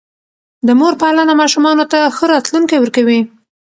[0.67, 3.19] د مور پالنه ماشومانو ته ښه راتلونکی ورکوي.